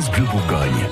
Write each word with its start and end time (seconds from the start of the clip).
France 0.00 0.12
Bourgogne. 0.30 0.86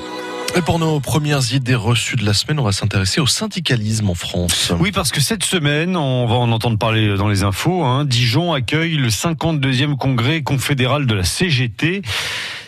Et 0.57 0.61
pour 0.61 0.79
nos 0.79 0.99
premières 0.99 1.53
idées 1.53 1.75
reçues 1.75 2.17
de 2.17 2.25
la 2.25 2.33
semaine, 2.33 2.59
on 2.59 2.63
va 2.63 2.73
s'intéresser 2.73 3.21
au 3.21 3.25
syndicalisme 3.25 4.09
en 4.09 4.15
France. 4.15 4.73
Oui, 4.79 4.91
parce 4.91 5.11
que 5.11 5.21
cette 5.21 5.45
semaine, 5.45 5.95
on 5.95 6.25
va 6.25 6.35
en 6.35 6.51
entendre 6.51 6.77
parler 6.77 7.15
dans 7.15 7.29
les 7.29 7.43
infos, 7.43 7.85
hein, 7.85 8.03
Dijon 8.03 8.51
accueille 8.51 8.95
le 8.95 9.07
52e 9.07 9.95
congrès 9.95 10.41
confédéral 10.41 11.05
de 11.05 11.13
la 11.13 11.23
CGT. 11.23 12.01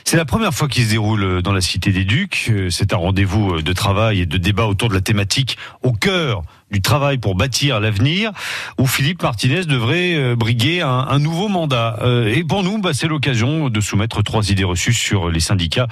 C'est 0.10 0.18
la 0.18 0.26
première 0.26 0.56
fois 0.56 0.68
qu'il 0.68 0.86
se 0.86 0.90
déroule 0.90 1.44
dans 1.44 1.54
la 1.54 1.62
Cité 1.62 1.92
des 1.92 2.04
Ducs. 2.04 2.52
C'est 2.72 2.94
un 2.94 2.98
rendez-vous 2.98 3.62
de 3.62 3.74
travail 3.74 4.22
et 4.22 4.26
de 4.26 4.38
débat 4.40 4.66
autour 4.66 4.90
de 4.90 4.96
la 4.96 5.02
thématique 5.02 5.56
au 5.84 5.92
cœur 5.92 6.42
du 6.72 6.82
travail 6.82 7.20
pour 7.20 7.36
bâtir 7.36 7.80
l'avenir, 7.80 8.32
où 8.80 8.88
Philippe 8.88 9.22
Martinez 9.22 9.66
devrait 9.66 10.16
euh, 10.16 10.36
briguer 10.36 10.82
un, 10.82 11.20
nouveau 11.20 11.48
mandat. 11.48 12.00
Euh, 12.02 12.26
et 12.26 12.44
pour 12.44 12.64
nous, 12.64 12.80
bah, 12.80 12.96
c'est 12.96 13.08
l'occasion 13.08 13.70
de 13.70 13.82
soumettre 13.82 14.24
trois 14.24 14.50
idées 14.50 14.64
reçues 14.64 14.94
sur 14.94 15.30
les 15.30 15.40
syndicats 15.40 15.88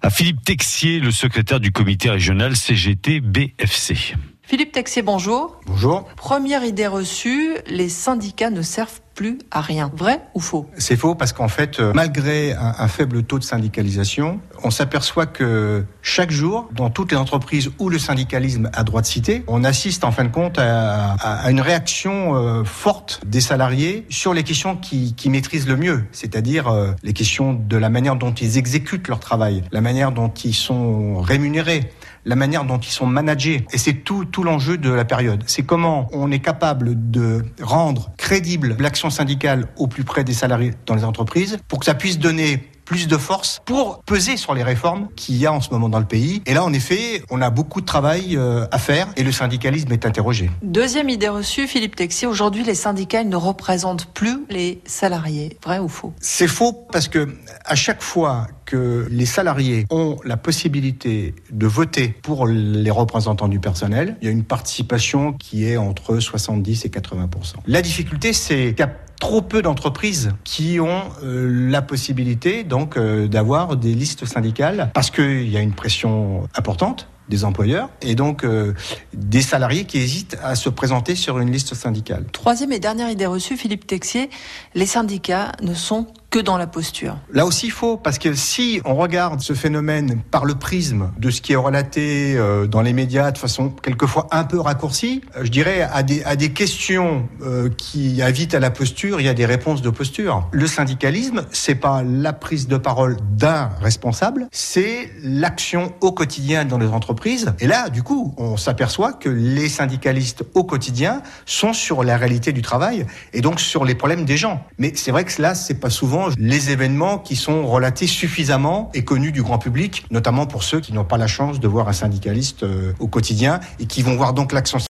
à 0.00 0.08
Philippe 0.08 0.42
Texier, 0.42 0.98
le 0.98 1.10
secrétaire 1.10 1.60
du 1.60 1.70
comité 1.70 2.08
régional 2.08 2.56
CGT-BFC. 2.56 4.14
Philippe 4.50 4.72
Texier, 4.72 5.02
bonjour. 5.02 5.60
Bonjour. 5.66 6.06
Première 6.16 6.64
idée 6.64 6.88
reçue, 6.88 7.54
les 7.68 7.88
syndicats 7.88 8.50
ne 8.50 8.62
servent 8.62 9.00
plus 9.14 9.38
à 9.52 9.60
rien. 9.60 9.92
Vrai 9.94 10.22
ou 10.34 10.40
faux? 10.40 10.66
C'est 10.76 10.96
faux 10.96 11.14
parce 11.14 11.32
qu'en 11.32 11.46
fait, 11.46 11.78
euh, 11.78 11.92
malgré 11.94 12.54
un, 12.54 12.74
un, 12.78 12.88
faible 12.88 13.22
taux 13.22 13.38
de 13.38 13.44
syndicalisation, 13.44 14.40
on 14.64 14.70
s'aperçoit 14.70 15.26
que 15.26 15.84
chaque 16.02 16.32
jour, 16.32 16.68
dans 16.72 16.90
toutes 16.90 17.12
les 17.12 17.16
entreprises 17.16 17.70
où 17.78 17.88
le 17.88 17.98
syndicalisme 18.00 18.70
a 18.72 18.82
droit 18.82 19.02
de 19.02 19.06
citer, 19.06 19.44
on 19.46 19.62
assiste 19.62 20.02
en 20.02 20.10
fin 20.10 20.24
de 20.24 20.30
compte 20.30 20.58
à, 20.58 21.12
à, 21.12 21.44
à 21.44 21.50
une 21.50 21.60
réaction 21.60 22.34
euh, 22.34 22.64
forte 22.64 23.20
des 23.26 23.40
salariés 23.40 24.04
sur 24.08 24.34
les 24.34 24.42
questions 24.42 24.76
qui, 24.76 25.14
qui 25.14 25.30
maîtrisent 25.30 25.68
le 25.68 25.76
mieux, 25.76 26.04
c'est-à-dire 26.10 26.66
euh, 26.66 26.90
les 27.04 27.12
questions 27.12 27.52
de 27.52 27.76
la 27.76 27.88
manière 27.88 28.16
dont 28.16 28.32
ils 28.32 28.58
exécutent 28.58 29.06
leur 29.06 29.20
travail, 29.20 29.62
la 29.70 29.80
manière 29.80 30.10
dont 30.10 30.32
ils 30.44 30.54
sont 30.54 31.20
rémunérés 31.20 31.92
la 32.24 32.36
manière 32.36 32.64
dont 32.64 32.78
ils 32.78 32.92
sont 32.92 33.06
managés. 33.06 33.66
Et 33.72 33.78
c'est 33.78 33.94
tout, 33.94 34.24
tout 34.24 34.42
l'enjeu 34.42 34.78
de 34.78 34.90
la 34.90 35.04
période. 35.04 35.44
C'est 35.46 35.62
comment 35.62 36.08
on 36.12 36.30
est 36.30 36.40
capable 36.40 37.10
de 37.10 37.44
rendre 37.62 38.10
crédible 38.16 38.76
l'action 38.78 39.10
syndicale 39.10 39.68
au 39.76 39.86
plus 39.86 40.04
près 40.04 40.24
des 40.24 40.34
salariés 40.34 40.74
dans 40.86 40.94
les 40.94 41.04
entreprises 41.04 41.58
pour 41.68 41.78
que 41.78 41.84
ça 41.84 41.94
puisse 41.94 42.18
donner 42.18 42.70
plus 42.90 43.06
de 43.06 43.16
force 43.16 43.62
pour 43.66 44.02
peser 44.02 44.36
sur 44.36 44.52
les 44.52 44.64
réformes 44.64 45.06
qu'il 45.14 45.36
y 45.36 45.46
a 45.46 45.52
en 45.52 45.60
ce 45.60 45.70
moment 45.70 45.88
dans 45.88 46.00
le 46.00 46.06
pays. 46.06 46.42
Et 46.44 46.54
là, 46.54 46.64
en 46.64 46.72
effet, 46.72 47.22
on 47.30 47.40
a 47.40 47.48
beaucoup 47.48 47.80
de 47.80 47.86
travail 47.86 48.36
euh, 48.36 48.66
à 48.72 48.78
faire 48.78 49.06
et 49.16 49.22
le 49.22 49.30
syndicalisme 49.30 49.92
est 49.92 50.04
interrogé. 50.06 50.50
Deuxième 50.64 51.08
idée 51.08 51.28
reçue, 51.28 51.68
Philippe 51.68 51.94
Texier, 51.94 52.26
aujourd'hui, 52.26 52.64
les 52.64 52.74
syndicats 52.74 53.22
ne 53.22 53.36
représentent 53.36 54.06
plus 54.12 54.44
les 54.48 54.80
salariés. 54.86 55.56
Vrai 55.62 55.78
ou 55.78 55.86
faux? 55.86 56.12
C'est 56.20 56.48
faux 56.48 56.72
parce 56.90 57.06
que 57.06 57.28
à 57.64 57.76
chaque 57.76 58.02
fois 58.02 58.48
les 58.72 59.26
salariés 59.26 59.86
ont 59.90 60.16
la 60.24 60.36
possibilité 60.36 61.34
de 61.50 61.66
voter 61.66 62.14
pour 62.22 62.46
les 62.46 62.90
représentants 62.90 63.48
du 63.48 63.60
personnel, 63.60 64.16
il 64.20 64.26
y 64.26 64.28
a 64.28 64.32
une 64.32 64.44
participation 64.44 65.32
qui 65.32 65.66
est 65.66 65.76
entre 65.76 66.18
70 66.18 66.84
et 66.84 66.88
80% 66.88 67.54
La 67.66 67.82
difficulté, 67.82 68.32
c'est 68.32 68.74
qu'il 68.74 68.80
y 68.80 68.82
a 68.82 68.92
trop 69.20 69.42
peu 69.42 69.62
d'entreprises 69.62 70.30
qui 70.44 70.80
ont 70.80 71.02
euh, 71.22 71.70
la 71.70 71.82
possibilité 71.82 72.64
donc 72.64 72.96
euh, 72.96 73.28
d'avoir 73.28 73.76
des 73.76 73.94
listes 73.94 74.24
syndicales 74.24 74.90
parce 74.94 75.10
qu'il 75.10 75.48
y 75.48 75.56
a 75.56 75.60
une 75.60 75.74
pression 75.74 76.48
importante 76.54 77.06
des 77.28 77.44
employeurs 77.44 77.90
et 78.02 78.14
donc 78.14 78.44
euh, 78.44 78.74
des 79.14 79.42
salariés 79.42 79.84
qui 79.84 79.98
hésitent 79.98 80.36
à 80.42 80.56
se 80.56 80.68
présenter 80.68 81.14
sur 81.14 81.38
une 81.38 81.52
liste 81.52 81.74
syndicale. 81.74 82.24
Troisième 82.32 82.72
et 82.72 82.80
dernière 82.80 83.08
idée 83.08 83.26
reçue, 83.26 83.56
Philippe 83.56 83.86
Texier, 83.86 84.30
les 84.74 84.86
syndicats 84.86 85.52
ne 85.62 85.74
sont 85.74 86.08
que 86.30 86.38
dans 86.38 86.56
la 86.56 86.68
posture. 86.68 87.18
Là 87.32 87.44
aussi, 87.44 87.66
il 87.66 87.72
faut, 87.72 87.96
parce 87.96 88.18
que 88.18 88.34
si 88.34 88.80
on 88.84 88.94
regarde 88.94 89.40
ce 89.40 89.52
phénomène 89.52 90.22
par 90.30 90.44
le 90.44 90.54
prisme 90.54 91.10
de 91.18 91.28
ce 91.28 91.40
qui 91.40 91.52
est 91.52 91.56
relaté 91.56 92.36
euh, 92.36 92.66
dans 92.68 92.82
les 92.82 92.92
médias 92.92 93.32
de 93.32 93.38
façon 93.38 93.70
quelquefois 93.70 94.28
un 94.30 94.44
peu 94.44 94.60
raccourcie, 94.60 95.22
euh, 95.36 95.44
je 95.44 95.50
dirais 95.50 95.82
à 95.82 96.04
des, 96.04 96.22
à 96.22 96.36
des 96.36 96.52
questions 96.52 97.28
euh, 97.42 97.68
qui 97.68 98.22
invitent 98.22 98.54
à 98.54 98.60
la 98.60 98.70
posture, 98.70 99.20
il 99.20 99.26
y 99.26 99.28
a 99.28 99.34
des 99.34 99.44
réponses 99.44 99.82
de 99.82 99.90
posture. 99.90 100.48
Le 100.52 100.68
syndicalisme, 100.68 101.46
c'est 101.50 101.74
pas 101.74 102.02
la 102.04 102.32
prise 102.32 102.68
de 102.68 102.76
parole 102.76 103.16
d'un 103.32 103.70
responsable, 103.80 104.46
c'est 104.52 105.10
l'action 105.22 105.92
au 106.00 106.12
quotidien 106.12 106.64
dans 106.64 106.78
les 106.78 106.88
entreprises. 106.88 107.52
Et 107.58 107.66
là, 107.66 107.88
du 107.88 108.04
coup, 108.04 108.34
on 108.36 108.56
s'aperçoit 108.56 109.14
que 109.14 109.28
les 109.28 109.68
syndicalistes 109.68 110.44
au 110.54 110.62
quotidien 110.62 111.22
sont 111.44 111.72
sur 111.72 112.04
la 112.04 112.16
réalité 112.16 112.52
du 112.52 112.62
travail 112.62 113.06
et 113.32 113.40
donc 113.40 113.58
sur 113.58 113.84
les 113.84 113.96
problèmes 113.96 114.24
des 114.24 114.36
gens. 114.36 114.64
Mais 114.78 114.92
c'est 114.94 115.10
vrai 115.10 115.24
que 115.24 115.42
là, 115.42 115.56
c'est 115.56 115.80
pas 115.80 115.90
souvent 115.90 116.19
les 116.38 116.70
événements 116.70 117.18
qui 117.18 117.36
sont 117.36 117.66
relatés 117.66 118.06
suffisamment 118.06 118.90
et 118.94 119.04
connus 119.04 119.32
du 119.32 119.42
grand 119.42 119.58
public, 119.58 120.04
notamment 120.10 120.46
pour 120.46 120.62
ceux 120.62 120.80
qui 120.80 120.92
n'ont 120.92 121.04
pas 121.04 121.18
la 121.18 121.26
chance 121.26 121.60
de 121.60 121.68
voir 121.68 121.88
un 121.88 121.92
syndicaliste 121.92 122.64
au 122.98 123.08
quotidien 123.08 123.60
et 123.78 123.86
qui 123.86 124.02
vont 124.02 124.16
voir 124.16 124.32
donc 124.32 124.52
l'action 124.52 124.78